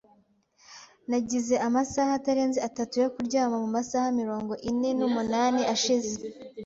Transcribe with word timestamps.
Nagize 1.09 1.55
amasaha 1.67 2.11
atarenze 2.19 2.59
atatu 2.69 2.93
yo 3.03 3.07
kuryama 3.13 3.55
mumasaha 3.63 4.07
mirongo 4.21 4.53
ine 4.69 4.89
n'umunani 4.97 5.61
ashize. 5.73 6.13